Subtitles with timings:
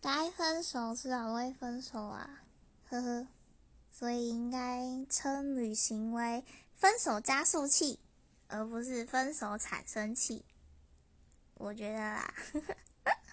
[0.00, 2.42] 该分手至少会分手啊，
[2.88, 3.26] 呵呵，
[3.90, 6.44] 所以应该称旅行为
[6.74, 7.98] 分手加速器，
[8.46, 10.44] 而不是分手产生器，
[11.54, 12.32] 我觉得啦。